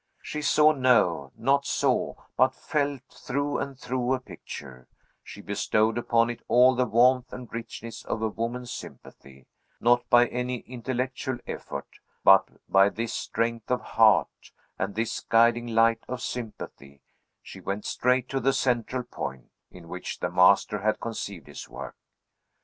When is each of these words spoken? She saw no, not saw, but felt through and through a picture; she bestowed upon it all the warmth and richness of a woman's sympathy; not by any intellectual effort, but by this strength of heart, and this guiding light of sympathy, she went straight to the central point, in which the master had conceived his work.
She 0.23 0.41
saw 0.41 0.71
no, 0.71 1.31
not 1.37 1.67
saw, 1.67 2.15
but 2.35 2.55
felt 2.55 3.03
through 3.11 3.59
and 3.59 3.77
through 3.79 4.15
a 4.15 4.19
picture; 4.19 4.87
she 5.21 5.41
bestowed 5.43 5.95
upon 5.95 6.31
it 6.31 6.41
all 6.47 6.73
the 6.73 6.87
warmth 6.87 7.31
and 7.31 7.53
richness 7.53 8.03
of 8.05 8.23
a 8.23 8.27
woman's 8.27 8.71
sympathy; 8.71 9.45
not 9.79 10.09
by 10.09 10.25
any 10.29 10.61
intellectual 10.61 11.37
effort, 11.45 11.99
but 12.23 12.49
by 12.67 12.89
this 12.89 13.13
strength 13.13 13.69
of 13.69 13.81
heart, 13.81 14.51
and 14.79 14.95
this 14.95 15.19
guiding 15.19 15.67
light 15.67 16.03
of 16.07 16.19
sympathy, 16.19 17.03
she 17.43 17.61
went 17.61 17.85
straight 17.85 18.27
to 18.29 18.39
the 18.39 18.53
central 18.53 19.03
point, 19.03 19.51
in 19.69 19.87
which 19.87 20.19
the 20.19 20.31
master 20.31 20.79
had 20.79 20.99
conceived 20.99 21.45
his 21.45 21.69
work. 21.69 21.95